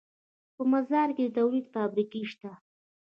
[0.55, 2.51] په مزار کې د تولید فابریکې شته